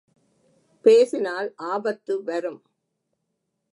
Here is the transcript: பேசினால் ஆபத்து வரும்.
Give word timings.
பேசினால் 0.85 1.53
ஆபத்து 1.55 2.23
வரும். 2.23 2.61